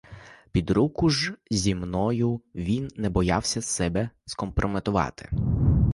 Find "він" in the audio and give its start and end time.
2.55-2.89